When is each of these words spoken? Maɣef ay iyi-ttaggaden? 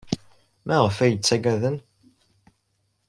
Maɣef 0.65 0.97
ay 0.99 1.09
iyi-ttaggaden? 1.11 1.77